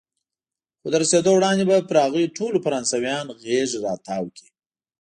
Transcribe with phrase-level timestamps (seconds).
[0.81, 4.49] خو تر رسېدو وړاندې به پر هغوی ټولو فرانسویان غېږ را تاو کړي.